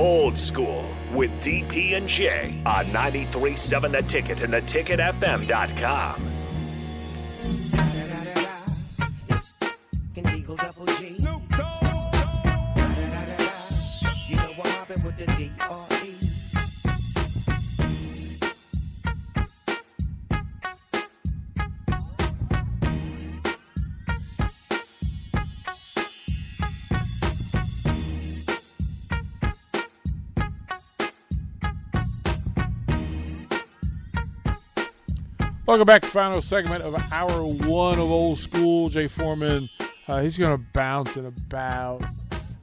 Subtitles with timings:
[0.00, 6.22] Old School with DP and J on 93.7 The Ticket and theticketfm.com.
[10.36, 12.14] Eagle Double Snoop Dogg.
[14.26, 15.89] You know what happened with the D.R.E.
[35.70, 38.88] Welcome back to final segment of hour one of Old School.
[38.88, 39.68] Jay Foreman,
[40.08, 42.02] uh, he's going to bounce in about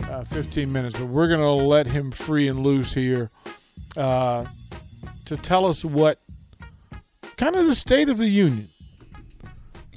[0.09, 3.31] uh, 15 minutes, but we're going to let him free and loose here
[3.95, 4.43] uh,
[5.23, 6.19] to tell us what
[7.37, 8.67] kind of the state of the union.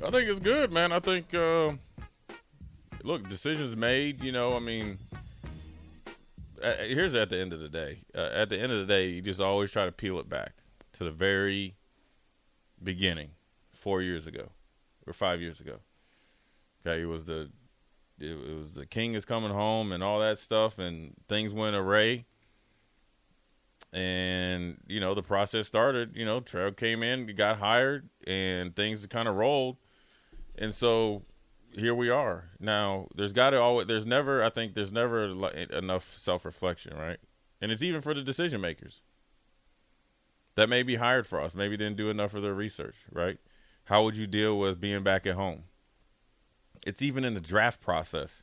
[0.06, 0.92] I think it's good, man.
[0.92, 1.72] I think, uh,
[3.02, 4.22] look, decisions made.
[4.22, 4.98] You know, I mean,
[6.62, 8.04] here's at the end of the day.
[8.14, 10.52] Uh, at the end of the day, you just always try to peel it back
[10.92, 11.74] to the very
[12.82, 13.30] beginning,
[13.72, 14.50] four years ago
[15.06, 15.76] or five years ago.
[16.86, 17.50] Okay, it was the
[18.18, 22.26] it, was the king is coming home and all that stuff, and things went array.
[23.92, 26.14] And you know the process started.
[26.14, 29.78] You know, Trev came in, got hired, and things kind of rolled.
[30.56, 31.22] And so
[31.72, 32.50] here we are.
[32.60, 35.24] Now there's got to always there's never I think there's never
[35.72, 37.18] enough self reflection, right?
[37.60, 39.00] And it's even for the decision makers
[40.60, 41.54] that may be hired for us.
[41.54, 43.38] Maybe didn't do enough of their research, right?
[43.84, 45.62] How would you deal with being back at home?
[46.86, 48.42] It's even in the draft process.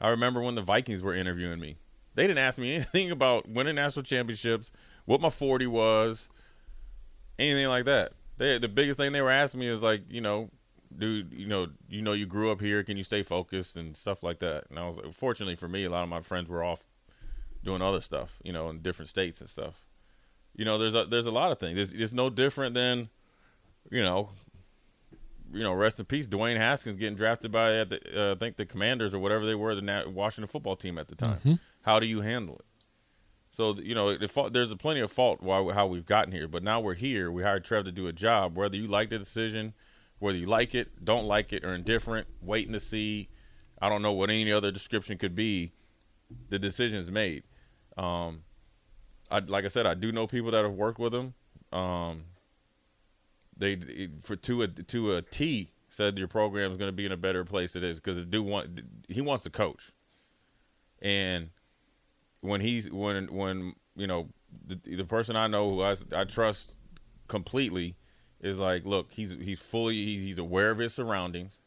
[0.00, 1.78] I remember when the Vikings were interviewing me.
[2.14, 4.70] They didn't ask me anything about winning national championships,
[5.06, 6.28] what my 40 was,
[7.36, 8.12] anything like that.
[8.38, 10.50] They, the biggest thing they were asking me is like, you know,
[10.96, 12.84] dude, you know, you know, you grew up here.
[12.84, 14.66] Can you stay focused and stuff like that?
[14.70, 16.84] And I was fortunately for me, a lot of my friends were off
[17.64, 19.84] doing other stuff, you know, in different states and stuff.
[20.60, 21.78] You know, there's a, there's a lot of things.
[21.78, 23.08] It's, it's no different than,
[23.90, 24.28] you know,
[25.54, 28.58] you know, rest in peace, Dwayne Haskins getting drafted by uh, the, uh, I think
[28.58, 31.38] the Commanders or whatever they were, the Washington football team at the time.
[31.38, 31.54] Mm-hmm.
[31.80, 32.66] How do you handle it?
[33.52, 36.78] So you know, there's a plenty of fault why how we've gotten here, but now
[36.78, 37.30] we're here.
[37.30, 38.54] We hired Trev to do a job.
[38.54, 39.72] Whether you like the decision,
[40.18, 43.30] whether you like it, don't like it, or indifferent, waiting to see.
[43.80, 45.72] I don't know what any other description could be.
[46.50, 47.44] The decision is made.
[47.96, 48.42] Um,
[49.30, 51.34] I like I said, I do know people that have worked with him.
[51.72, 52.24] Um,
[53.56, 57.12] they for to a to a T said your program is going to be in
[57.12, 59.92] a better place it is because do want he wants to coach,
[61.00, 61.50] and
[62.40, 64.28] when he's when when you know
[64.66, 66.74] the, the person I know who I, I trust
[67.28, 67.96] completely
[68.40, 71.60] is like, look, he's he's fully he's aware of his surroundings.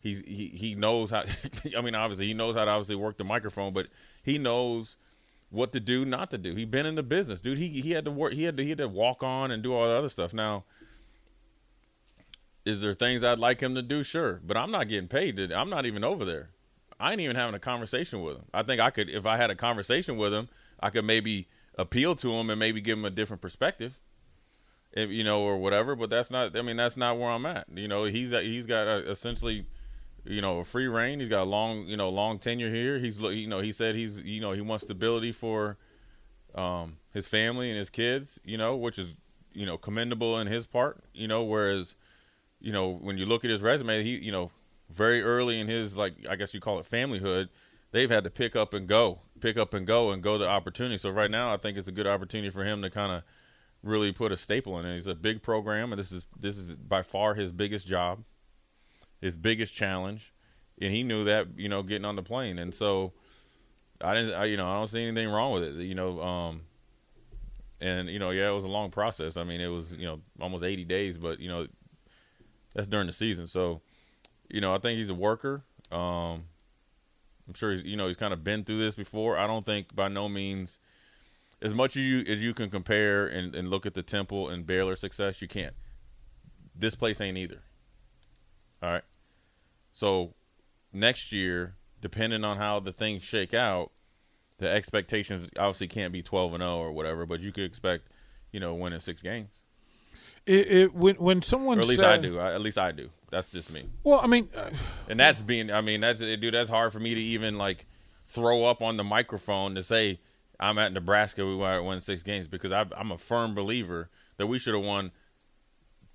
[0.00, 1.24] He's he he knows how.
[1.76, 3.86] I mean, obviously he knows how to obviously work the microphone, but
[4.22, 4.96] he knows
[5.52, 6.54] what to do, not to do.
[6.56, 7.58] He's been in the business, dude.
[7.58, 8.32] He he had to work.
[8.32, 10.32] He had to he had to walk on and do all the other stuff.
[10.32, 10.64] Now,
[12.64, 14.02] is there things I'd like him to do?
[14.02, 15.38] Sure, but I'm not getting paid.
[15.52, 16.50] I'm not even over there.
[16.98, 18.44] I ain't even having a conversation with him.
[18.54, 20.48] I think I could, if I had a conversation with him,
[20.80, 23.98] I could maybe appeal to him and maybe give him a different perspective,
[24.92, 25.96] if, you know, or whatever.
[25.96, 26.56] But that's not.
[26.56, 27.66] I mean, that's not where I'm at.
[27.74, 29.66] You know, he's he's got a, essentially
[30.24, 31.20] you know, a free reign.
[31.20, 32.98] He's got a long, you know, long tenure here.
[32.98, 35.76] He's, you know, he said he's, you know, he wants stability for
[36.54, 39.14] um, his family and his kids, you know, which is,
[39.52, 41.94] you know, commendable in his part, you know, whereas,
[42.60, 44.50] you know, when you look at his resume, he, you know,
[44.90, 47.48] very early in his, like, I guess you call it familyhood,
[47.90, 50.98] they've had to pick up and go, pick up and go and go the opportunity.
[50.98, 53.22] So right now, I think it's a good opportunity for him to kind of
[53.82, 54.94] really put a staple in it.
[54.94, 58.22] He's a big program, and this is this is by far his biggest job
[59.22, 60.34] his biggest challenge,
[60.80, 63.14] and he knew that you know getting on the plane, and so
[64.02, 64.34] I didn't.
[64.34, 65.74] I, you know, I don't see anything wrong with it.
[65.76, 66.62] You know, um,
[67.80, 69.36] and you know, yeah, it was a long process.
[69.36, 71.66] I mean, it was you know almost 80 days, but you know,
[72.74, 73.46] that's during the season.
[73.46, 73.80] So,
[74.50, 75.62] you know, I think he's a worker.
[75.90, 76.44] Um,
[77.46, 79.38] I'm sure he's, you know he's kind of been through this before.
[79.38, 80.78] I don't think by no means
[81.60, 84.66] as much as you as you can compare and, and look at the Temple and
[84.66, 85.74] Baylor success, you can't.
[86.74, 87.62] This place ain't either.
[88.82, 89.02] All right.
[89.92, 90.34] So
[90.92, 93.92] next year, depending on how the things shake out,
[94.58, 98.08] the expectations obviously can't be 12 and 0 or whatever, but you could expect,
[98.52, 99.48] you know, winning six games.
[100.44, 102.38] It, it when when someone Or at least said, I do.
[102.38, 103.10] I, at least I do.
[103.30, 103.88] That's just me.
[104.02, 104.70] Well, I mean, uh,
[105.08, 105.70] And that's being.
[105.70, 106.54] I mean, that's dude.
[106.54, 107.86] That's hard for me to even like
[108.26, 110.20] throw up on the microphone to say
[110.58, 111.46] I'm at Nebraska.
[111.46, 115.12] We won six games because I, I'm a firm believer that we should have won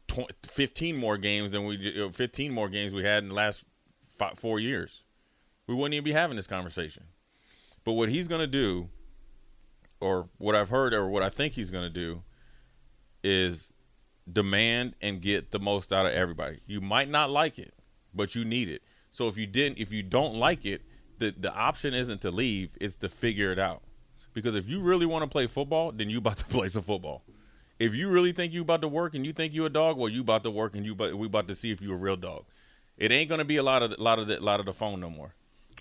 [0.08, 3.64] tw- 15 more games than we uh, 15 more games we had in the last
[4.10, 5.04] five, four years.
[5.68, 7.04] We wouldn't even be having this conversation.
[7.84, 8.90] But what he's going to do,
[10.00, 12.24] or what I've heard, or what I think he's going to do,
[13.24, 13.72] is
[14.32, 16.60] demand and get the most out of everybody.
[16.66, 17.74] You might not like it,
[18.14, 18.82] but you need it.
[19.12, 20.82] So if you didn't, if you don't like it,
[21.18, 23.84] the the option isn't to leave; it's to figure it out.
[24.34, 27.24] Because if you really want to play football, then you about to play some football.
[27.80, 30.10] If you really think you about to work and you think you a dog, well,
[30.10, 32.16] you about to work and you but we about to see if you a real
[32.16, 32.46] dog.
[32.98, 35.00] It ain't gonna be a lot of a lot of the, lot of the phone
[35.00, 35.34] no more.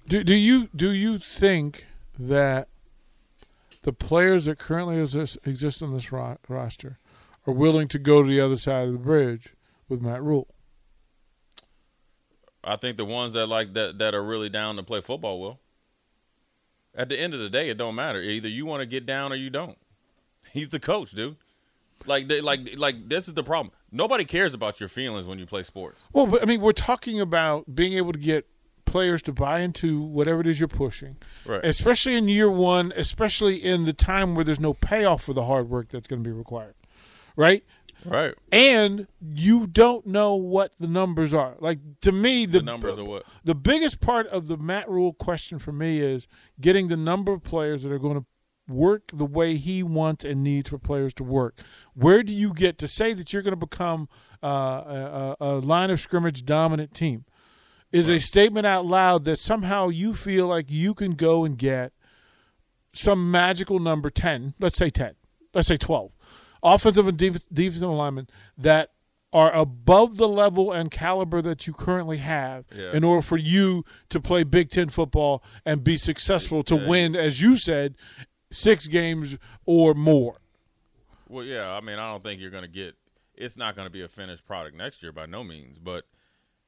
[0.07, 1.87] do do you do you think
[2.19, 2.69] that
[3.83, 6.99] the players that currently exist, exist on this ro- roster
[7.47, 9.55] are willing to go to the other side of the bridge
[9.89, 10.49] with Matt Rhule?
[12.65, 15.61] I think the ones that like that that are really down to play football will.
[16.95, 18.21] At the end of the day, it don't matter.
[18.21, 19.79] Either you want to get down or you don't.
[20.53, 21.37] He's the coach, dude.
[22.05, 23.73] Like, they, like, like this is the problem.
[23.91, 25.99] Nobody cares about your feelings when you play sports.
[26.13, 28.47] Well, but I mean, we're talking about being able to get
[28.85, 31.61] players to buy into whatever it is you're pushing, Right.
[31.65, 35.69] especially in year one, especially in the time where there's no payoff for the hard
[35.69, 36.75] work that's going to be required,
[37.35, 37.65] right?
[38.05, 38.35] Right.
[38.53, 41.57] And you don't know what the numbers are.
[41.59, 43.25] Like to me, the, The numbers are what?
[43.43, 46.29] the biggest part of the Matt Rhule question for me is
[46.61, 48.25] getting the number of players that are going to
[48.69, 51.61] work the way he wants and needs for players to work.
[51.95, 54.09] Where do you get to say that you're going to become
[54.43, 57.25] uh, a, a, line of scrimmage dominant team?
[57.93, 61.93] Is a statement out loud that somehow you feel like you can go and get
[62.93, 65.15] some magical number 10, let's say 10,
[65.55, 66.11] let's say 12,
[66.63, 68.29] offensive and def- defensive linemen
[68.59, 68.91] that
[69.33, 72.93] are above the level and caliber that you currently have Yeah.
[72.93, 77.41] in order for you to play Big Ten football and be successful to win, as
[77.41, 77.97] you said,
[78.57, 80.37] six games or more.
[81.29, 81.71] Well, yeah.
[81.71, 82.95] I mean, I don't think you're going to get.
[83.35, 85.79] It's not going to be a finished product next year by no means.
[85.79, 86.05] But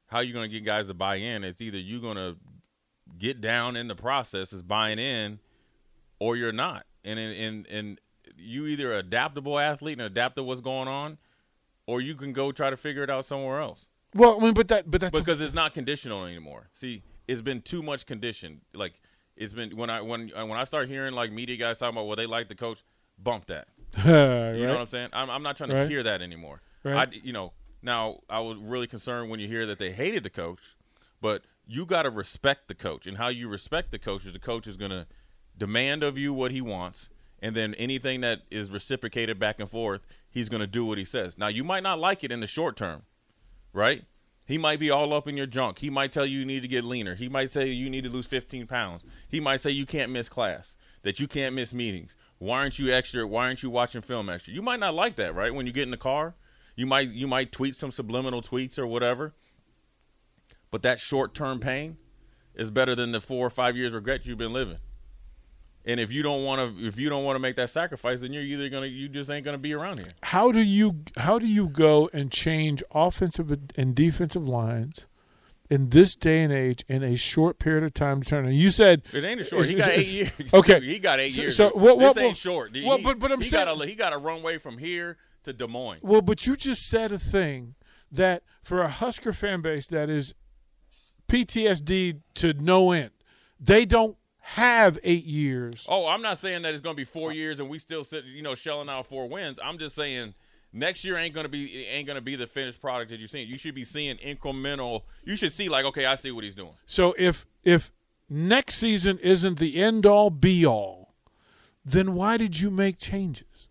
[0.08, 1.44] how you going to get guys to buy in?
[1.44, 2.36] It's either you're going to
[3.18, 5.38] get down in the process is buying in,
[6.18, 6.84] or you're not.
[7.04, 8.00] And in in and
[8.36, 11.18] you either adaptable athlete and adapt to what's going on,
[11.86, 13.86] or you can go try to figure it out somewhere else.
[14.14, 16.68] Well, I mean, but that, but that's a- because it's not conditional anymore.
[16.72, 18.60] See, it's been too much conditioned.
[18.74, 18.94] Like
[19.38, 22.06] it's been when I when uh, when I start hearing like media guys talking about
[22.06, 22.82] well they like the coach,
[23.18, 23.68] bump that.
[24.04, 25.08] You know what I'm saying?
[25.12, 25.88] I'm, I'm not trying to Right.
[25.88, 26.60] hear that anymore.
[26.84, 27.08] Right.
[27.08, 27.52] I you know
[27.82, 30.60] now I was really concerned when you hear that they hated the coach,
[31.20, 34.38] but you got to respect the coach and how you respect the coach is the
[34.38, 35.06] coach is going to
[35.56, 37.08] demand of you what he wants
[37.40, 41.04] and then anything that is reciprocated back and forth he's going to do what he
[41.04, 43.02] says now you might not like it in the short term
[43.72, 44.04] right
[44.48, 45.80] he might be all up in your junk.
[45.80, 47.14] He might tell you you need to get leaner.
[47.14, 49.02] He might say you need to lose 15 pounds.
[49.28, 52.16] He might say you can't miss class that you can't miss meetings.
[52.38, 54.54] Why aren't you extra why aren't you watching film extra?
[54.54, 55.54] You might not like that right?
[55.54, 56.34] When you get in the car
[56.76, 59.34] you might you might tweet some subliminal tweets or whatever.
[60.70, 61.98] But that short term pain
[62.54, 64.78] is better than the four or five years regret you've been living.
[65.88, 68.32] And if you don't want to, if you don't want to make that sacrifice, then
[68.32, 70.12] you're either gonna, you just ain't gonna be around here.
[70.22, 75.08] how do you how do you go and change offensive and defensive lines
[75.70, 78.44] in this day and age in a short period of time to turn?
[78.44, 79.66] And you said It ain't a short.
[79.66, 80.30] He got eight years.
[80.52, 80.78] okay.
[80.84, 81.56] he got eight So- years.
[81.56, 82.76] so what- what- this ain't short.
[82.76, 84.76] He- well, he- but- but I'm he saying- got a he got a runway from
[84.76, 86.00] here to Des Moines.
[86.02, 87.76] Well, but you just said a thing
[88.12, 90.34] that for a Husker fan base that is
[91.28, 93.10] PTSD to no end,
[93.58, 94.17] they don't
[94.54, 95.86] have eight years.
[95.88, 98.24] Oh, I'm not saying that it's going to be four years and we still sit,
[98.24, 99.58] you know, shelling out four wins.
[99.62, 100.34] I'm just saying
[100.72, 103.28] next year ain't going to be ain't going to be the finished product that you're
[103.28, 103.48] seeing.
[103.48, 105.02] You should be seeing incremental.
[105.24, 106.72] You should see like, okay, I see what he's doing.
[106.86, 107.90] So if if
[108.30, 111.14] next season isn't the end all be all,
[111.84, 113.68] then why did you make changes?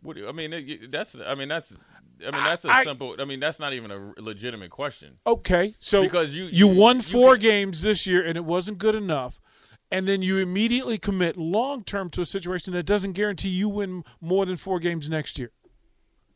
[0.00, 1.72] What do you, I mean, that's I mean that's
[2.20, 3.14] I mean that's a I- simple.
[3.18, 5.18] I mean that's not even a legitimate question.
[5.26, 8.78] Okay, so Because you- you you- won four can- games this year and it wasn't
[8.78, 9.40] good enough,
[9.90, 14.04] and then you immediately commit long term to a situation that doesn't guarantee you win
[14.20, 15.50] more than four games next year.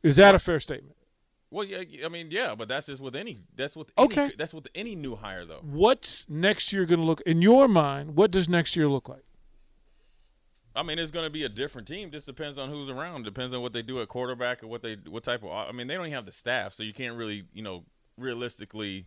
[0.03, 0.97] Is that a fair statement?
[1.51, 3.41] Well, yeah, I mean, yeah, but that's just with any.
[3.55, 4.33] That's with any, Okay.
[4.39, 5.61] That's with any new hire, though.
[5.63, 8.17] What's next year going to look in your mind?
[8.17, 9.25] What does next year look like?
[10.75, 12.11] I mean, it's going to be a different team.
[12.11, 13.25] Just depends on who's around.
[13.25, 15.51] Depends on what they do at quarterback and what they what type of.
[15.51, 17.85] I mean, they don't even have the staff, so you can't really, you know,
[18.17, 19.07] realistically.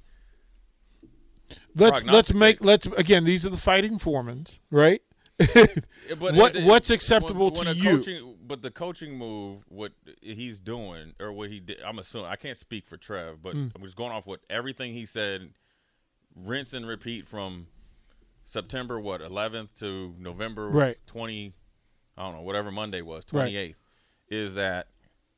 [1.76, 3.24] Let's let's make let's again.
[3.24, 5.02] These are the fighting foremans, right?
[5.38, 5.84] But
[6.36, 7.98] What- it- what's acceptable when- to when a you?
[7.98, 12.36] Coaching, but the coaching move, what he's doing, or what he did, I'm assuming I
[12.38, 13.68] can't speak for Trev, but Hmm.
[13.76, 15.50] I'm just going off what everything he said,
[16.36, 17.68] rinse and repeat from
[18.46, 20.98] September what 11th to November Right.
[21.08, 21.54] 20,
[22.18, 23.52] I don't know whatever Monday was Right.
[23.52, 23.76] 28th,
[24.30, 24.88] is that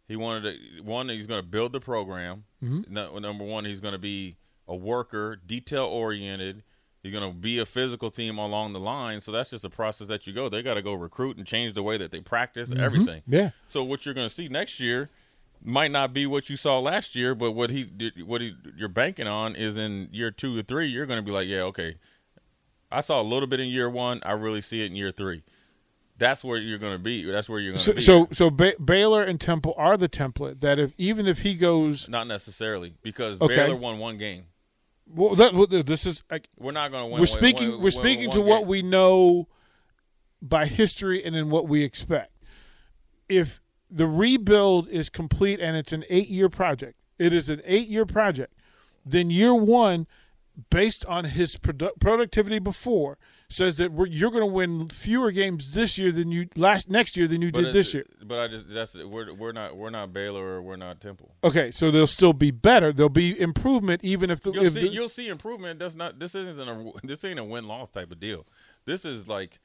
[0.07, 2.45] he wanted to one he's going to build the program.
[2.63, 2.93] Mm-hmm.
[2.93, 4.35] No, number one, he's going to be
[4.67, 6.63] a worker, detail oriented.
[7.03, 9.21] You're going to be a physical team along the line.
[9.21, 10.49] So that's just a process that you go.
[10.49, 13.21] They got to go recruit and change the way that they practice everything.
[13.21, 13.33] Mm-hmm.
[13.33, 13.49] Yeah.
[13.69, 15.09] So what you're going to see next year
[15.63, 18.89] might not be what you saw last year, but what he did, what he you're
[18.89, 21.95] banking on is in year two or three, you're going to be like, yeah, okay.
[22.91, 24.19] I saw a little bit in year one.
[24.25, 25.43] I really see it in year three.
[26.17, 27.23] That's where you're going to be.
[27.29, 28.01] That's where you're going to So be.
[28.01, 32.09] so, so ba- Baylor and Temple are the template that if even if he goes,
[32.09, 33.55] not necessarily because Okay.
[33.55, 34.45] Baylor won one game.
[35.13, 36.23] Well, that, well, this is
[36.57, 37.19] We're not going to win.
[37.19, 39.47] we're speaking win- we're speaking to what we know
[40.41, 42.31] by history and in what we expect.
[43.27, 47.87] If the rebuild is complete and it's an eight year project, it is an eight
[47.87, 48.53] year project.
[49.05, 50.07] Then year one,
[50.69, 53.17] based on his produ- productivity before,
[53.49, 57.15] says that we're, you're going to win fewer games this year than you last next
[57.15, 58.05] year than you But did this year.
[58.23, 61.33] But I just that's we're we're not we're not Baylor or we're not Temple.
[61.43, 62.91] Okay, so they'll still be better.
[62.91, 65.79] There'll be improvement even if the, You'll if see the- you'll see improvement.
[65.79, 68.45] That's not this isn't a this ain't a win loss type of deal.
[68.85, 69.59] This is like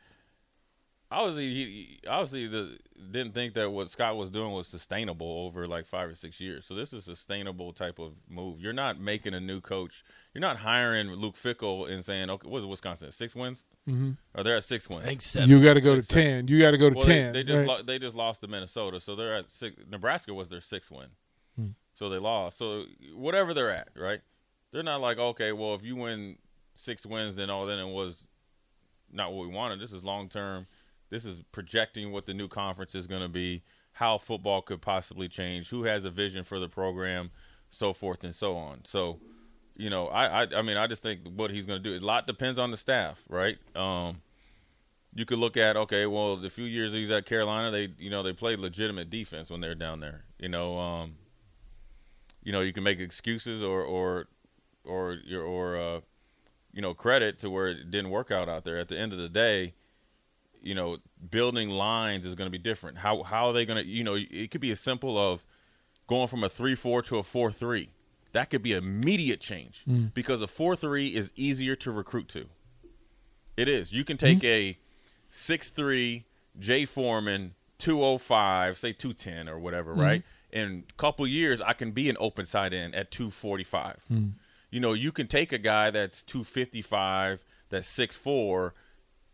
[1.13, 1.65] obviously he,
[2.03, 2.79] he obviously the
[3.11, 6.65] didn't think that what Scott was doing was sustainable over like five or six years.
[6.67, 8.61] So this is a sustainable type of move.
[8.61, 10.05] You're not making a new coach.
[10.33, 13.63] You're not hiring Luke Fickell and saying okay, what is it, Wisconsin six wins?
[13.89, 14.13] Mm-hmm.
[14.35, 15.03] Or they're at six wins.
[15.03, 15.51] I think seven.
[15.51, 16.47] you got to go to Six, seven.
[16.47, 16.49] ten.
[16.49, 17.33] You got to go to Well, ten.
[17.33, 17.67] They, just right?
[17.69, 19.77] lo- they just lost to Minnesota, so they're at six.
[19.91, 21.09] Nebraska was their sixth win,
[21.95, 22.59] so they lost.
[22.59, 24.21] So whatever they're at, right?
[24.73, 26.37] They're not like okay, well, if you win
[26.75, 28.25] six wins, then all then it was
[29.13, 29.81] not what we wanted.
[29.81, 30.67] This is long term.
[31.13, 35.29] This is projecting what the new conference is going to be, how football could possibly
[35.29, 37.31] change, who has a vision for the program,
[37.69, 38.81] so forth and so on.
[38.87, 39.21] So,
[39.77, 42.03] you know, I I, I mean, I just think what he's going to do.
[42.03, 43.59] A lot depends on the staff, right?
[43.77, 44.23] Um,
[45.15, 48.23] you could look at okay, well, the few years he's at Carolina, they you know
[48.23, 50.25] they played legitimate defense when they're down there.
[50.39, 51.17] You know, um,
[52.43, 54.29] you know you can make excuses or or
[54.83, 56.01] or or uh,
[56.73, 58.79] you know credit to where it didn't work out out there.
[58.79, 59.75] At the end of the day,
[60.63, 60.99] you know,
[61.31, 62.99] building lines is going to be different.
[62.99, 65.45] How how are they going to you know it could be as simple of
[66.07, 67.91] going from a three four to a four three.
[68.33, 70.07] That could be immediate change hmm.
[70.15, 72.47] because a four three is easier to recruit to.
[73.57, 73.93] It is.
[73.93, 74.47] You can take hmm.
[74.47, 74.79] a
[75.29, 76.25] six three
[76.59, 80.01] J Foreman two oh five, say two ten or whatever, hmm.
[80.01, 80.23] right?
[80.51, 83.99] In a couple years, I can be an open side end at two forty five.
[84.71, 88.75] You know, you can take a guy that's two fifty five, that's six four.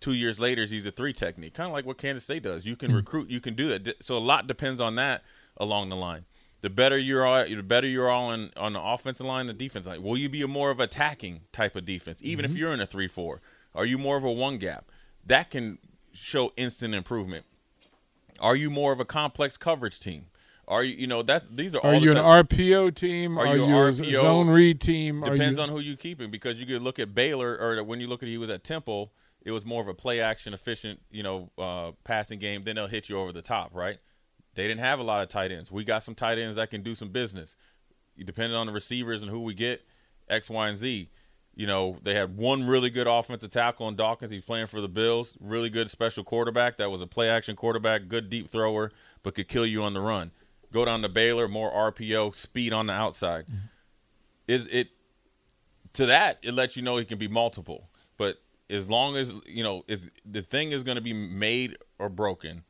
[0.01, 2.65] Two years later, he's a three technique, kind of like what Kansas State does.
[2.65, 2.97] You can hmm.
[2.97, 3.97] recruit, you can do that.
[4.05, 5.23] So a lot depends on that
[5.57, 6.25] along the line.
[6.61, 9.87] The better you're, all, the better you're all in, on the offensive line, the defense
[9.87, 10.03] line.
[10.03, 12.59] Will you be a more of attacking type of defense, even if mm-hmm.
[12.59, 13.41] you're in a three four?
[13.75, 14.87] Are you more of a one gap?
[15.25, 15.79] That can
[16.13, 17.45] show instant improvement.
[18.41, 20.27] Are you more of a complex coverage team?
[20.67, 23.39] Are you, you know, that these are, Are all you an RPO team?
[23.39, 24.21] Are Are, you you, a RPO?
[24.21, 25.23] zone read team?
[25.23, 28.07] Depends you, on who you keeping because you could look at Baylor or when you
[28.07, 31.23] look at he was at Temple, it was more of a play action efficient, you
[31.23, 32.65] know, uh, passing game.
[32.65, 33.99] Then they'll hit you over the top, right?
[34.55, 35.71] They didn't have a lot of tight ends.
[35.71, 37.55] We got some tight ends that can do some business.
[38.23, 39.83] Depending on the receivers and who we get,
[40.29, 41.09] X, Y, and Z.
[41.55, 44.31] You know, they had one really good offensive tackle on Dawkins.
[44.31, 45.35] He's playing for the Bills.
[45.41, 46.77] Really good special quarterback.
[46.77, 48.93] That was a play action quarterback, good deep thrower,
[49.23, 50.31] but could kill you on the run.
[50.73, 53.47] Go down to Baylor, more RPO, speed on the outside.
[54.47, 54.89] It, it
[55.95, 57.89] to that it lets you know he can be multiple.
[58.17, 62.09] But as long as you know, if the thing is going to be made or
[62.09, 62.65] broken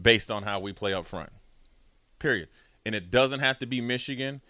[0.00, 1.30] based on how we play up front.
[2.18, 2.48] Period.
[2.86, 4.40] And it doesn't have to be Michigan.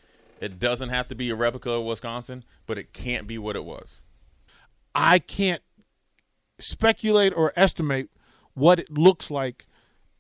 [0.41, 3.65] It doesn't have to be a replica of Wisconsin, but it can't be what it
[3.65, 4.03] was.
[4.95, 5.63] I can't
[6.59, 8.11] speculate or estimate
[8.55, 9.67] what it looks like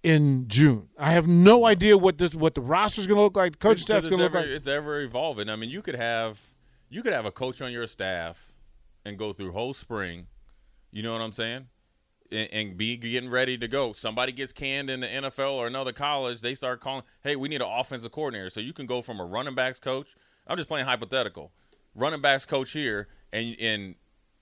[0.02, 0.88] in June.
[0.98, 3.80] I have no idea what this what the roster's going to look like, the coach
[3.80, 4.46] staff's going to look like.
[4.46, 5.48] It's ever evolving.
[5.48, 6.40] I mean, you could have
[6.88, 8.52] you could have a coach on your staff
[9.04, 10.26] and go through whole spring.
[10.90, 11.66] You know what I'm saying?
[12.30, 13.92] and, and be getting ready to go.
[13.92, 17.62] Somebody gets canned in the NFL or another college, they start calling, "Hey, we need
[17.62, 20.14] an offensive coordinator." So you can go from a running backs coach.
[20.46, 21.52] I'm just playing hypothetical.
[21.94, 23.94] Running backs coach here, and and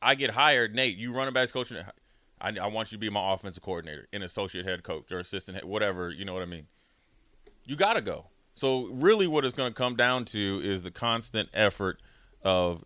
[0.03, 0.75] I get hired.
[0.75, 1.73] Nate, you running backs coach.
[2.41, 5.57] I, I want you to be my offensive coordinator, an associate head coach or assistant,
[5.57, 6.11] head, whatever.
[6.11, 6.67] You know what I mean?
[7.65, 8.27] You got to go.
[8.55, 12.01] So really, what it's going to come down to is the constant effort
[12.43, 12.85] of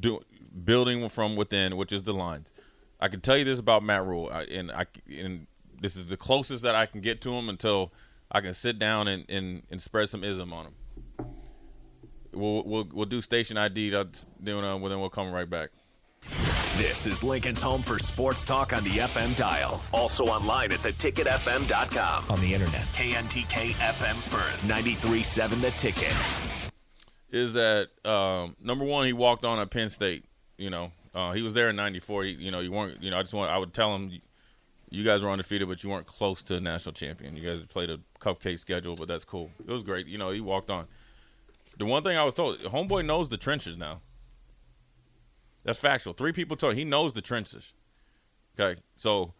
[0.00, 0.20] do,
[0.64, 2.50] building from within, which is the lines.
[3.00, 5.46] I can tell you this about Matt Rhule, I, and I and
[5.80, 7.92] this is the closest that I can get to him until
[8.30, 10.74] I can sit down and, and, and spread some ism on him.
[12.32, 13.90] We'll we'll, we'll do station ID.
[13.90, 15.70] That's doing uh, then we'll come right back.
[16.76, 19.82] This is Lincoln's home for sports talk on the FM dial.
[19.92, 22.24] Also online at theticketfm.com.
[22.28, 22.82] on the internet.
[22.92, 26.14] KNTK FM Firth, 93.7 The Ticket.
[27.30, 29.06] is that um, number one?
[29.06, 30.24] He walked on at Penn State.
[30.56, 32.26] You know, uh, he was there in '94.
[32.26, 33.02] You know, you weren't.
[33.02, 33.50] You know, I just want.
[33.50, 34.20] I would tell him,
[34.88, 37.36] you guys were undefeated, but you weren't close to a national champion.
[37.36, 39.50] You guys played a cupcake schedule, but that's cool.
[39.58, 40.06] It was great.
[40.06, 40.86] You know, he walked on.
[41.76, 44.00] The one thing I was told, homeboy knows the trenches now.
[45.64, 46.12] That's factual.
[46.12, 47.72] Three people told he knows the trenches.
[48.58, 49.34] Okay, so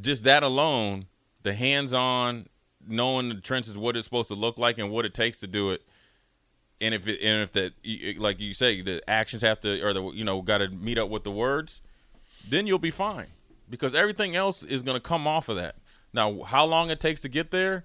[0.00, 1.06] just that alone,
[1.42, 2.48] the hands-on,
[2.86, 5.70] knowing the trenches, what it's supposed to look like, and what it takes to do
[5.70, 5.82] it
[6.80, 7.72] and if it, and if that
[8.18, 11.08] like you say the actions have to or the you know got to meet up
[11.08, 11.80] with the words
[12.48, 13.26] then you'll be fine.
[13.68, 15.76] Because everything else is going to come off of that.
[16.12, 17.84] Now how long it takes to get there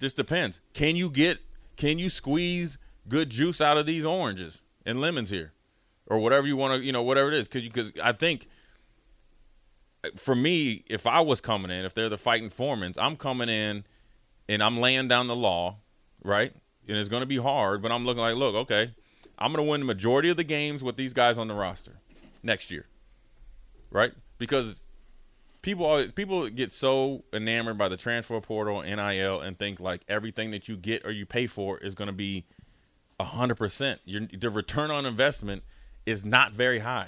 [0.00, 0.60] just depends.
[0.74, 1.38] Can you get
[1.76, 5.52] can you squeeze good juice out of these oranges and lemons here?
[6.08, 7.48] Or whatever you want to you know whatever it is.
[7.48, 8.48] Because because i think
[10.04, 13.48] uh, for me if i was coming in if they're the fighting foremans i'm coming
[13.48, 13.84] in
[14.48, 15.76] and i'm laying down the law
[16.22, 16.52] right
[16.88, 17.82] and it's going to be hard.
[17.82, 18.94] But I'm looking like, look, okay,
[19.38, 21.96] I'm going to win the majority of the games with these guys on the roster
[22.42, 22.86] next year,
[23.90, 24.12] right?
[24.38, 24.82] Because
[25.62, 30.52] people always, people get so enamored by the transfer portal, NIL, and think like everything
[30.52, 32.44] that you get or you pay for is going to be
[33.20, 34.00] hundred percent.
[34.04, 35.62] Your the return on investment
[36.04, 37.06] is not very high.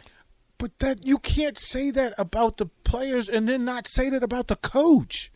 [0.58, 4.48] But that you can't say that about the players and then not say that about
[4.48, 5.30] the coach.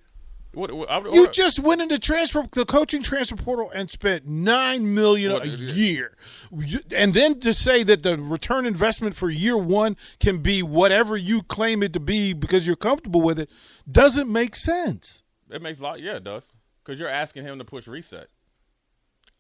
[0.55, 4.27] What, what, I, You what- just went into transfer the coaching transfer portal and spent
[4.27, 6.17] nine million a year,
[6.55, 11.17] You- and then to say that the return investment for year one can be whatever
[11.17, 13.51] you claim it to be because you're comfortable with it
[13.91, 15.23] doesn't make sense.
[15.51, 16.01] it makes a lot.
[16.01, 16.45] Yeah, it does
[16.85, 18.29] because you're asking him to push reset.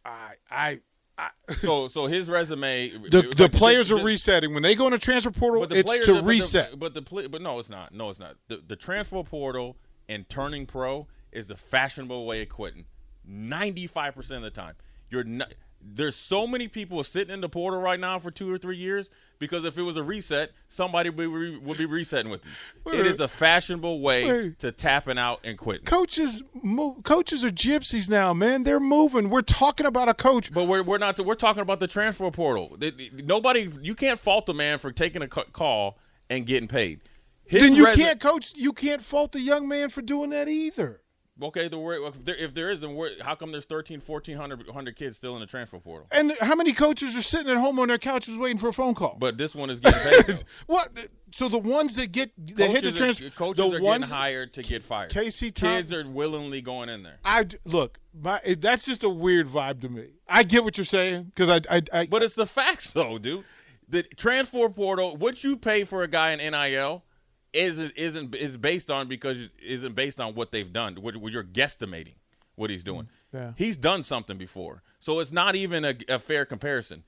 [0.04, 0.80] I, I,
[1.18, 1.28] I
[1.60, 2.88] So so his resume.
[3.10, 5.60] the the like, players are the- resetting when they go into transfer portal.
[5.60, 6.78] But the It's players, to but the- reset.
[6.78, 7.92] But the, but no, it's not.
[7.94, 8.36] No, it's not.
[8.48, 9.76] The the transfer portal
[10.12, 12.84] and turning pro is the fashionable way of quitting.
[13.24, 14.74] Ninety five percent of the time,
[15.10, 15.52] you're not.
[15.84, 19.10] There's so many people sitting in the portal right now for two or three years
[19.40, 23.00] because if it was a reset, somebody would be, re- would be resetting with you.
[23.00, 24.58] It is a fashionable way Wait.
[24.60, 25.84] to tapping out and quitting.
[25.84, 28.62] coaches, move, coaches are gypsies now, man.
[28.62, 29.28] They're moving.
[29.28, 30.52] We're talking about a coach.
[30.52, 31.18] But we're we're not.
[31.18, 32.76] We're talking about the transfer portal.
[33.14, 33.68] Nobody.
[33.82, 35.98] You can't fault the man for taking a call
[36.30, 37.00] and getting paid.
[37.50, 38.52] Then you can't coach.
[38.56, 41.02] You can't fault the young man for doing that either.
[41.40, 44.66] Okay, the word, if, there, if there is, then where, how come there's 13, 1400
[44.66, 46.06] 100 kids still in the transfer portal?
[46.12, 48.94] And how many coaches are sitting at home on their couches waiting for a phone
[48.94, 49.16] call?
[49.18, 50.44] But this one is getting paid.
[50.66, 50.90] what?
[51.32, 54.52] So the ones that get that hit the transfer, coaches the are ones getting hired
[54.54, 55.10] to get fired.
[55.10, 57.18] Casey Tom- kids are willingly going in there.
[57.24, 57.98] I look.
[58.14, 60.08] My, that's just a weird vibe to me.
[60.28, 63.44] I get what you're saying because I, I, I, But it's the facts, though, dude.
[63.88, 67.04] The transfer portal, what you pay for a guy in NIL,
[67.52, 70.96] is isn't is based on because isn't based on what they've done.
[70.96, 72.14] What, what you're guesstimating
[72.56, 73.08] what he's doing.
[73.34, 73.52] Mm, yeah.
[73.56, 77.02] He's done something before, so it's not even a, a fair comparison.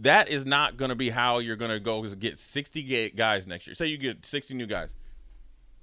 [0.00, 3.66] That is not going to be how you're going to go get 60 guys next
[3.68, 3.74] year.
[3.74, 4.92] Say you get 60 new guys.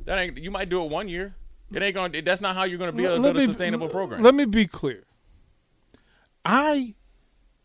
[0.04, 1.36] That ain't you might do it one year.
[1.74, 2.12] It ain't going.
[2.12, 4.22] to That's not how you're going to be able to build a sustainable program.
[4.22, 5.04] Let me be clear.
[6.44, 6.96] I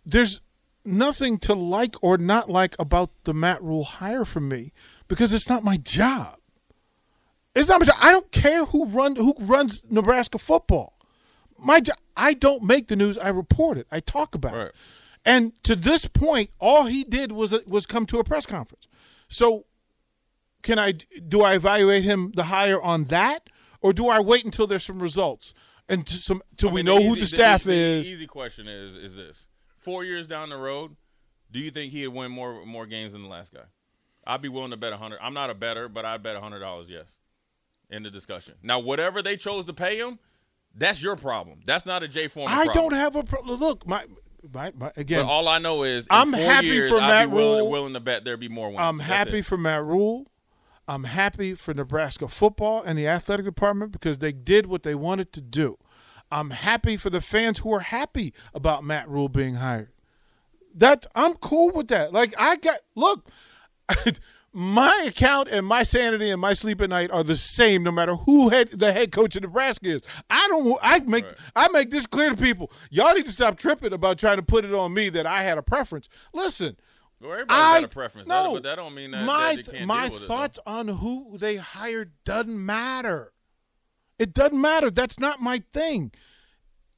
[0.04, 0.40] there's
[0.84, 4.72] nothing to like or not like about the Matt Rhule hire for me
[5.08, 6.36] because it's not my job.
[7.54, 7.96] It's not my job.
[8.00, 10.98] I don't care who run who runs Nebraska football.
[11.58, 11.96] My job.
[12.16, 13.18] I don't make the news.
[13.18, 13.86] I report it.
[13.90, 14.66] I talk about Right.
[14.68, 14.74] it.
[15.24, 18.86] And to this point, all he did was uh, was come to a press conference.
[19.28, 19.64] So
[20.62, 23.48] can I do I evaluate him the higher on that,
[23.80, 25.52] or do I wait until there's some results
[25.88, 28.12] and to some till I we know the who the staff the is?
[28.12, 29.46] easy question is is this:
[29.78, 30.96] four years down the road,
[31.50, 33.64] do you think he'd win more more games than the last guy?
[34.26, 35.18] I'd be willing to bet a hundred.
[35.22, 37.06] I'm not a better, but I'd bet a hundred dollars yes.
[37.88, 38.54] In the discussion.
[38.62, 40.18] Now, whatever they chose to pay him,
[40.74, 41.60] that's your problem.
[41.64, 42.52] That's not a Jay Foreman.
[42.52, 42.90] I problem.
[42.90, 43.60] don't have a problem.
[43.60, 44.04] Look, my,
[44.52, 45.22] my, my again.
[45.22, 47.70] But all I know is I'm happy years, for Matt be willing, Rhule.
[47.70, 48.80] willing to bet there'd be more wins.
[48.80, 49.46] I'm That's happy it.
[49.46, 50.26] for Matt Rhule.
[50.88, 55.32] I'm happy for Nebraska football and the athletic department because they did what they wanted
[55.32, 55.78] to do.
[56.30, 59.90] I'm happy for the fans who are happy about Matt Rhule being hired.
[60.74, 62.12] That I'm cool with that.
[62.12, 63.28] Like I got look,
[64.52, 68.14] my account and my sanity and my sleep at night are the same no matter
[68.14, 70.02] who head the head coach of Nebraska is.
[70.30, 71.34] I don't I make Right.
[71.54, 72.70] I make this clear to people.
[72.90, 75.58] Y'all need to stop tripping about trying to put it on me that I had
[75.58, 76.08] a preference.
[76.32, 76.76] Listen,
[77.20, 79.84] Well, everybody's I got a preference, no, That- but that don't mean that, my that
[79.86, 83.32] my with it, thoughts on who they hired doesn't matter.
[84.18, 84.90] It doesn't matter.
[84.90, 86.12] That's not my thing.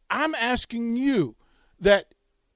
[0.09, 1.35] I'm asking you
[1.81, 2.15] that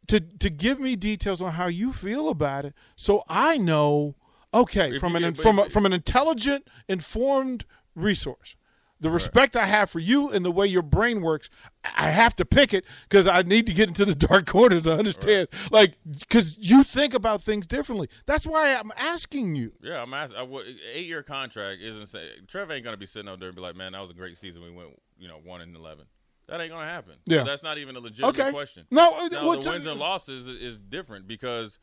[0.08, 4.14] to to give me details on how you feel about it, so I know.
[4.54, 8.56] Okay, If from an from a, from an intelligent, informed resource.
[9.00, 11.50] The respect I have for you and the way your brain works,
[11.82, 14.92] I have to pick it because I need to get into the dark corners to
[14.96, 15.48] understand.
[15.72, 18.08] Like, because you think about things differently.
[18.26, 19.72] That's why I'm asking you.
[19.82, 20.38] Yeah, I'm asking.
[20.38, 23.56] I would, eight year contract isn't say Trevor ain't gonna be sitting up there and
[23.56, 24.62] be like, man, that was a great season.
[24.62, 26.04] We went, you know, one and eleven.
[26.46, 27.14] That ain't gonna happen.
[27.28, 27.42] So Yeah.
[27.42, 28.52] that's not even a legitimate Okay.
[28.52, 28.86] question.
[28.92, 31.80] No, uh, Now, the wins and losses is, is different because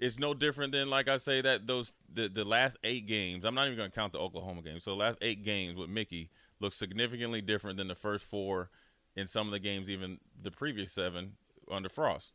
[0.00, 3.44] it's no different than like I say that those the, the last eight games.
[3.44, 4.80] I'm not even gonna count the Oklahoma game.
[4.80, 8.70] So the last eight games with Mickey look significantly different than the first four
[9.14, 11.32] in some of the games, even the previous seven
[11.70, 12.32] under Frost.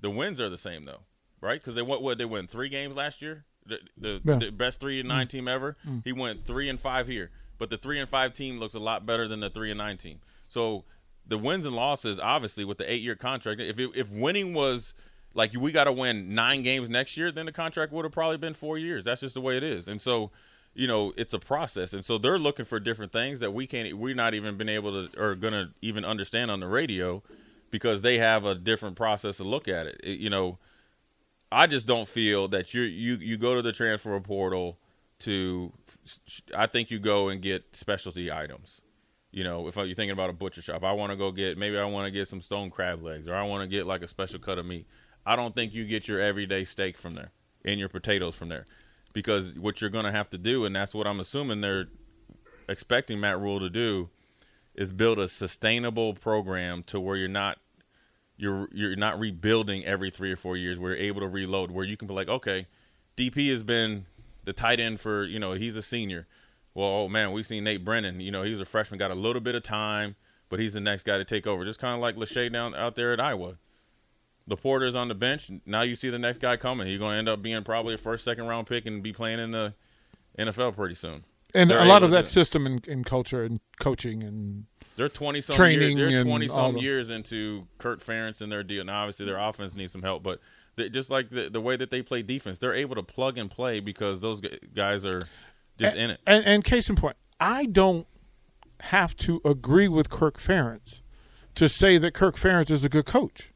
[0.00, 1.00] The wins are the same though,
[1.40, 1.60] right?
[1.60, 3.44] Because they what what they win three games last year.
[3.64, 4.36] The the, Yeah.
[4.36, 5.30] the best three and nine mm.
[5.30, 5.76] team ever.
[5.86, 6.02] Mm.
[6.04, 9.06] He went three and five here, but the three and five team looks a lot
[9.06, 10.18] better than the three and nine team.
[10.48, 10.84] So
[11.26, 13.60] the wins and losses, obviously, with the eight year contract.
[13.60, 14.92] If it, if winning was
[15.34, 18.36] like we got to win nine games next year, then the contract would have probably
[18.38, 19.04] been four years.
[19.04, 19.88] That's just the way it is.
[19.88, 20.30] And so,
[20.74, 21.92] you know, it's a process.
[21.92, 23.92] And so they're looking for different things that we can't.
[23.98, 27.22] We're not even been able to or gonna even understand on the radio
[27.70, 30.00] because they have a different process to look at it.
[30.02, 30.58] It- you know,
[31.50, 34.78] I just don't feel that you you you go to the transfer portal
[35.20, 35.72] to.
[36.56, 38.80] I think you go and get specialty items.
[39.30, 41.76] You know, if you're thinking about a butcher shop, I want to go get maybe
[41.78, 44.06] I want to get some stone crab legs, or I want to get like a
[44.08, 44.86] special cut of meat.
[45.26, 47.30] I don't think you get your everyday steak from there
[47.64, 48.66] and your potatoes from there,
[49.12, 51.88] because what you're going to have to do, and that's what I'm assuming they're
[52.68, 54.10] expecting Matt Rhule to do,
[54.74, 57.58] is build a sustainable program to where you're not
[58.36, 60.78] you're you're not rebuilding every three or four years.
[60.78, 62.66] We're able to reload where you can be like, okay,
[63.16, 64.06] DP has been
[64.44, 66.26] the tight end for you know he's a senior.
[66.74, 68.20] Well, oh man, we've seen Nate Brennan.
[68.20, 70.16] You know he's a freshman, got a little bit of time,
[70.48, 71.64] but he's the next guy to take over.
[71.64, 73.56] Just kind of like Lachey down out there at Iowa.
[74.48, 75.50] LaPorta's on the bench.
[75.64, 76.86] Now you see the next guy coming.
[76.86, 79.38] He's going to end up being probably a first, second round pick and be playing
[79.38, 79.74] in the
[80.38, 81.24] NFL pretty soon.
[81.54, 85.40] and They're a lot of that system and, and culture and coaching and They're twenty
[85.40, 88.84] some Training Years, they're twenty some years into Kirk Ferentz and their deal.
[88.84, 90.40] Now, obviously, their offense needs some help, but
[90.76, 93.50] they, just like the the way that they play defense, they're able to plug and
[93.50, 94.42] play because those
[94.74, 95.26] guys are
[95.78, 96.20] just in it.
[96.26, 98.06] And, and case in point, I don't
[98.80, 101.00] have to agree with Kirk Ferentz
[101.54, 103.53] to say that Kirk Ferentz is a good coach.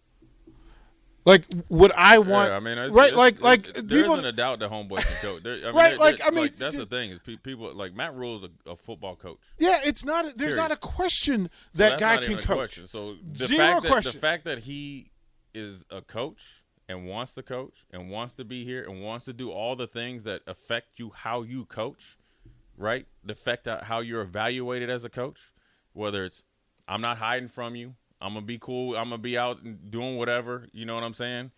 [1.29, 2.49] Like, would I want?
[2.51, 3.09] Yeah, I mean, it's- right?
[3.13, 4.15] it's- like, it's- like there people.
[4.15, 5.43] isn't a doubt that homeboy can coach.
[5.43, 7.75] There- I mean, Right, there- like, I mean, that's ju- the thing is pe- people
[7.75, 9.39] like Matt Rhule is a, a football coach.
[9.59, 10.25] yeah, it's not.
[10.25, 10.57] There's Period.
[10.57, 12.47] not a question So that that's guy can coach.
[12.57, 12.89] question.
[12.89, 14.13] So the Zero fact that question.
[14.13, 15.11] the fact that he
[15.53, 19.35] is a coach and wants to coach and wants to be here and wants to
[19.35, 22.17] do all the things that affect you how you coach,
[22.79, 23.07] right?
[23.23, 25.39] The affect how you're evaluated as a coach,
[25.93, 26.43] whether it's
[26.87, 29.59] I'm not hiding from you, I'm gonna be cool, I'm gonna be out
[29.91, 31.51] doing whatever, you know what I'm saying?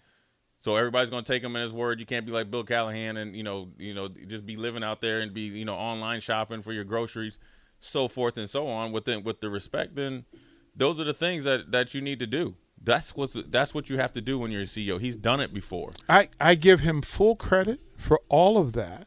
[0.61, 2.01] So everybody's gonna take him in his word.
[2.01, 5.01] You can't be like Bill Callahan and you know, you know, just be living out
[5.01, 7.39] there and be you know online shopping for your groceries,
[7.79, 8.93] so forth and so on.
[8.93, 10.25] With with the respect, then
[10.77, 12.57] those are the things that that you need to do.
[12.83, 15.01] That's what's that's what you have to do when you're a CEO.
[15.01, 15.93] He's done it before.
[16.09, 19.07] I, I give him full credit for all of that.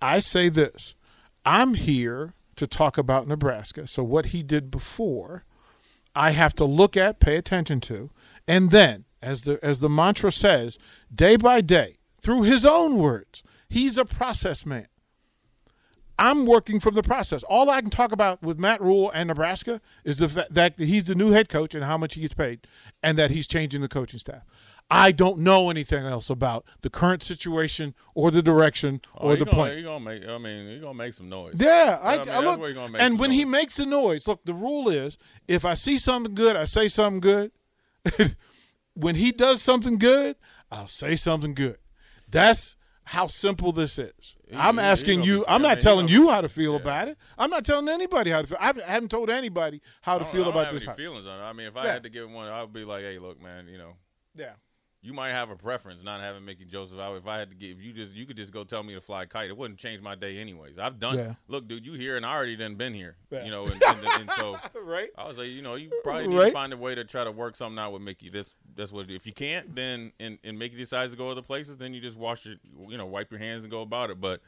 [0.00, 0.94] I say this
[1.44, 3.86] I'm here to talk about Nebraska.
[3.86, 5.44] So, what he did before,
[6.18, 8.10] I have to look at, pay attention to,
[8.48, 10.76] and then, as the, as the mantra says,
[11.14, 14.88] day by day, through his own words, he's a process man.
[16.18, 17.44] I'm working from the process.
[17.44, 21.06] All I can talk about with Matt Rhule and Nebraska is the fact that he's
[21.06, 22.66] the new head coach and how much he gets paid,
[23.00, 24.42] and that he's changing the coaching staff.
[24.90, 29.38] I don't know anything else about the current situation or the direction Oh, or he
[29.38, 29.82] the plan.
[29.84, 30.26] Gonna make.
[30.26, 31.54] I mean, he gonna make some noise.
[31.58, 33.84] Yeah, I, I mean, I look, where you're gonna make and when he makes the
[33.84, 37.52] noise, look, the rule is if I see something good, I say something good.
[38.94, 40.36] when he does something good,
[40.70, 41.76] I'll say something good.
[42.30, 44.36] That's how simple this is.
[44.54, 45.44] I'm asking you.
[45.48, 46.80] I'm not telling you how to feel yeah.
[46.80, 47.18] about it.
[47.38, 48.58] I'm not telling anybody how to feel.
[48.60, 50.86] I haven't- I haven't told anybody how to feel about this.
[50.86, 51.42] any feelings on it.
[51.42, 51.92] I mean, if I Yeah.
[51.92, 53.94] had to give him one, I would be like, "Hey, look, man, you know,
[54.34, 54.52] Yeah.
[55.08, 57.16] You might have a preference not having Mickey Joseph out.
[57.16, 59.22] If I had to give you just you could just go tell me to fly
[59.22, 59.48] a kite.
[59.48, 60.78] It wouldn't change my day anyways.
[60.78, 61.16] I've done.
[61.16, 61.34] Yeah.
[61.48, 63.16] Look, dude, you here and I already done been here.
[63.30, 63.42] Yeah.
[63.46, 65.08] You know, and, and, and so right.
[65.16, 66.46] I was like, you know, you probably need Right.
[66.48, 68.28] to find a way to try to work something out with Mickey.
[68.28, 69.08] That's that's what.
[69.10, 72.18] If you can't, then and, and Mickey decides to go other places, then you just
[72.18, 74.20] wash your, you know, wipe your hands and go about it.
[74.20, 74.42] But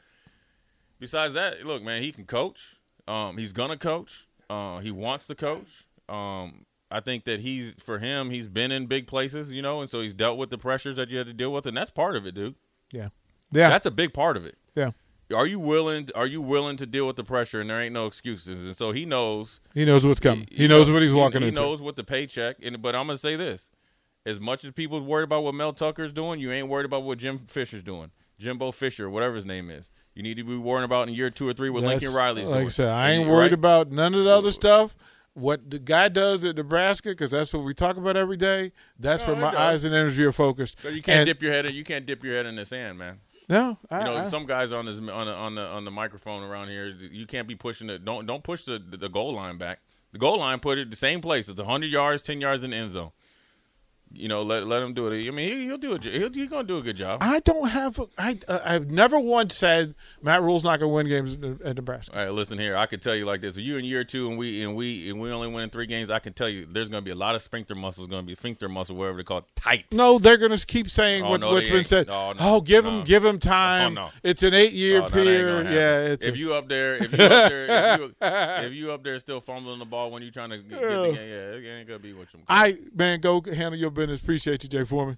[0.99, 2.77] besides that, look, man, he can coach.
[3.07, 4.27] Um, he's gonna coach.
[4.47, 5.67] Uh, he wants to coach.
[6.07, 9.89] Um, I think that he's for him, he's been in big places, you know, and
[9.89, 12.15] so he's dealt with the pressures that you had to deal with, and that's part
[12.15, 12.55] of it, dude.
[12.91, 13.09] Yeah.
[13.51, 13.69] Yeah.
[13.69, 14.57] That's a big part of it.
[14.75, 14.91] yeah.
[15.33, 16.09] Are you willing?
[16.13, 17.61] Are you willing to deal with the pressure?
[17.61, 18.65] And there ain't no excuses.
[18.65, 20.45] And so he knows He knows what's coming.
[20.51, 21.59] He, knows know- what he's walking he, into.
[21.61, 22.57] He knows what the paycheck.
[22.61, 23.69] And but I'm gonna say this:
[24.25, 27.17] as much as people worried about what Mel Tucker's doing, you ain't worried about what
[27.17, 28.11] Jim Fisher's doing.
[28.39, 29.89] Jimbo Fisher, whatever his name is.
[30.15, 32.47] You need to be worrying about in year two or three what That's- Lincoln Riley's
[32.49, 32.65] like doing.
[32.65, 33.53] I said, I ain't worried right?
[33.53, 34.97] about none of the other stuff.
[35.33, 38.73] What the guy does at Nebraska, because that's what we talk about every day.
[38.99, 39.59] That's No, where my does.
[39.59, 40.77] eyes and energy are focused.
[40.83, 41.65] But you can't And- dip your head.
[41.65, 43.19] In, you can't dip your head in the sand, man.
[43.47, 45.91] No, I, You know, I- some guys on this on the on the on the
[45.91, 46.87] microphone around here.
[46.87, 48.03] You can't be pushing it.
[48.05, 49.79] Don't don't push the the goal line back.
[50.11, 51.47] The goal line put it the same place.
[51.47, 53.11] It's hundred yards, ten yards in the end zone.
[54.13, 55.25] You know, let let him do it.
[55.25, 56.03] I mean, he, he'll do it.
[56.03, 57.19] He'll, he's gonna do a good job.
[57.23, 57.99] I don't have.
[58.17, 62.17] I uh, I've never once said Matt Rhule's not going to win games at, Nebraska.
[62.19, 62.75] All right, listen here.
[62.75, 65.19] I could tell you like this: you in year two, and we and we and
[65.21, 66.09] we only win three games.
[66.09, 68.27] I can tell you, there's going to be a lot of sphincter muscles going to
[68.27, 69.85] be sphincter muscle, whatever they call it, tight.
[69.93, 71.87] No, they're going to keep saying Oh, what, no, what's been ain't.
[71.87, 72.07] said.
[72.07, 73.93] No, no, oh, give him, give him time.
[73.93, 74.09] no.
[74.23, 75.63] It's an eight-year Oh, period.
[75.63, 75.73] gonna.
[75.75, 78.91] Yeah, it's if a- you up there, if you up there, if you, if you
[78.91, 81.65] up there still fumbling the ball when you're trying to get the game, yeah, it
[81.79, 82.41] ain't gonna be what you.
[82.49, 84.00] I man, go handle your business.
[84.09, 85.17] Appreciate you, Jay Foreman.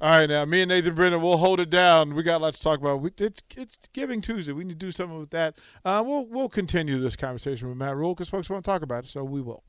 [0.00, 2.14] All right, now me and Nathan Brennan, we'll hold it down.
[2.14, 3.00] We got lots to talk about.
[3.00, 4.52] We, it's it's Giving Tuesday.
[4.52, 5.56] We need to do something with that.
[5.84, 9.04] Uh, we'll we'll continue this conversation with Matt Rule because folks want to talk about
[9.04, 9.62] it, so we will.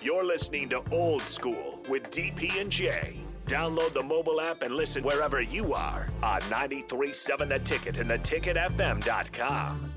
[0.00, 3.16] You're listening to Old School with DP and J.
[3.46, 9.92] Download the mobile app and listen wherever you are on 93.7 The Ticket and theticketfm.com.